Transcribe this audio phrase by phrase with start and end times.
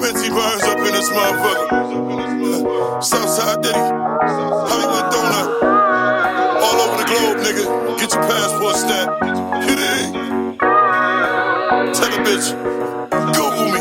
[0.00, 1.68] Minty Burns up in this motherfucker.
[3.02, 5.48] Southside Diddy, Hollywood Donut.
[6.62, 7.98] All over the globe, nigga.
[7.98, 9.24] Get your passport stamped.
[9.64, 9.86] Hit it.
[9.86, 10.24] Eh?
[11.94, 12.46] Tell a bitch,
[13.70, 13.80] me.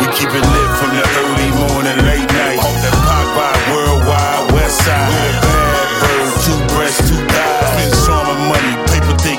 [0.00, 2.58] We keep it lit from the early morning, late night.
[2.58, 5.06] Off that Popeye worldwide, west side.
[5.42, 5.94] Bad
[6.44, 7.94] two breasts, two thighs.
[8.02, 9.38] Spend money, paper thick.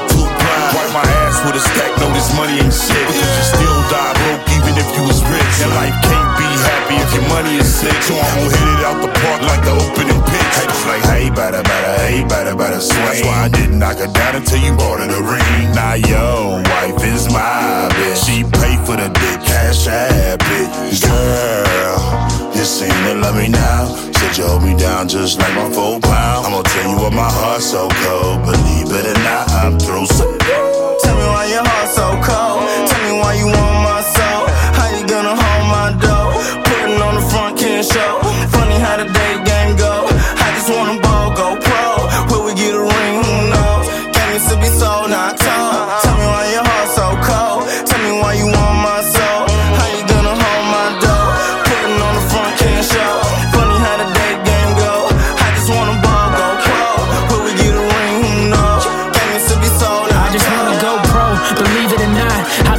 [0.73, 3.03] Wipe my ass with a stack, this money ain't shit.
[3.05, 5.55] But you still die broke even if you was rich.
[5.63, 7.95] And life can't be happy if your money is sick.
[8.03, 10.51] So I'm gonna hit it out the park like the opening pitch.
[10.55, 13.05] Haters like, hey, better, better, hey, better, better swing.
[13.05, 15.71] That's why I didn't knock her down until you bought her the ring.
[15.73, 18.25] Now your wife is my bitch.
[18.25, 20.67] She pay for the dick, cash app it.
[21.01, 23.85] Girl, you seem to love me now.
[24.19, 26.45] Said you hold me down just like my four pound.
[26.45, 28.43] I'm gonna tell you what my heart's so cold.
[28.43, 30.34] Believe it or not, I'm through.
[44.55, 45.54] To be sold, not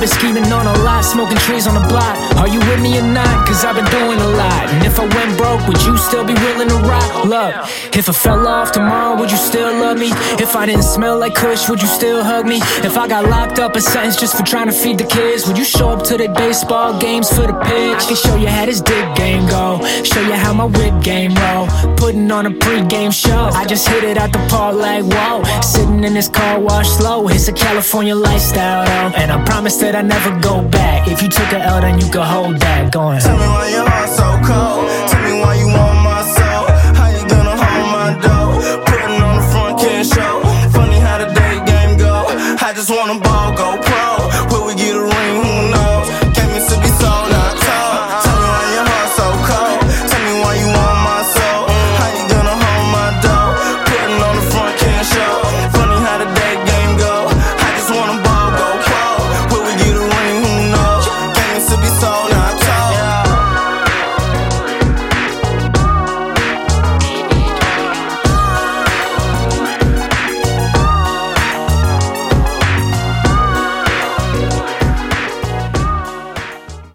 [0.07, 2.17] been scheming on a lot, smoking trees on the block.
[2.39, 3.47] Are you with me or not?
[3.47, 4.65] Cause I've been doing a lot.
[4.69, 7.25] And if I went broke, would you still be willing to rock?
[7.25, 7.55] Look,
[7.97, 10.11] if I fell off tomorrow, would you still love me?
[10.39, 12.59] If I didn't smell like Kush, would you still hug me?
[12.89, 15.59] If I got locked up and sentenced just for trying to feed the kids, would
[15.59, 18.03] you show up to the baseball games for the pitch?
[18.03, 21.35] I can show you how this dick game go, show you how my whip game
[21.35, 21.67] roll.
[21.97, 23.51] Putting on a pregame show.
[23.53, 25.43] I just hit it out the park like whoa.
[25.63, 27.29] Sitting in this car wash slow.
[27.29, 29.17] It's a California lifestyle though.
[29.17, 31.09] And I promise that I never go back.
[31.09, 32.93] If you took a L, then you could hold that.
[32.93, 33.19] Going.
[33.19, 34.85] Tell me why your heart so cold.
[35.09, 36.69] Tell me why you want my soul.
[36.93, 38.85] How you gonna hold my dough?
[38.85, 40.45] Putting on the front can show.
[40.69, 42.29] Funny how the day game go.
[42.61, 43.26] I just wanna